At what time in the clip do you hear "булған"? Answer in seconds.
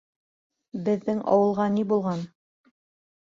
1.91-2.23